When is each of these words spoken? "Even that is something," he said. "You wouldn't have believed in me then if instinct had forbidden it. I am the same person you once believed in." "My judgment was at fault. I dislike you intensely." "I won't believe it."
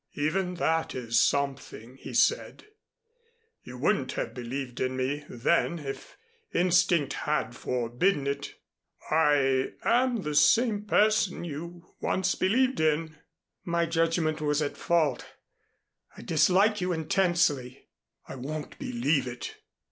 "Even 0.15 0.55
that 0.55 0.95
is 0.95 1.19
something," 1.19 1.95
he 1.97 2.11
said. 2.11 2.65
"You 3.61 3.77
wouldn't 3.77 4.13
have 4.13 4.33
believed 4.33 4.79
in 4.79 4.97
me 4.97 5.23
then 5.29 5.77
if 5.77 6.17
instinct 6.51 7.13
had 7.13 7.55
forbidden 7.55 8.25
it. 8.25 8.55
I 9.11 9.73
am 9.83 10.23
the 10.23 10.33
same 10.33 10.85
person 10.85 11.43
you 11.43 11.93
once 11.99 12.33
believed 12.33 12.79
in." 12.79 13.15
"My 13.63 13.85
judgment 13.85 14.41
was 14.41 14.59
at 14.59 14.75
fault. 14.75 15.23
I 16.17 16.23
dislike 16.23 16.81
you 16.81 16.91
intensely." 16.93 17.85
"I 18.27 18.37
won't 18.37 18.79
believe 18.79 19.27
it." 19.27 19.53